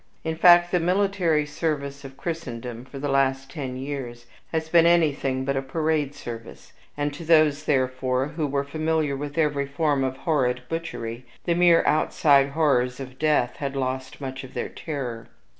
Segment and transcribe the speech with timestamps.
[0.23, 5.45] In fact, the military service of Christendom, for the last ten years, had been anything
[5.45, 10.17] but a parade service; and to those, therefore, who were familiar with every form of
[10.17, 15.27] horrid butchery, the mere outside horrors of death had lost much of their terror.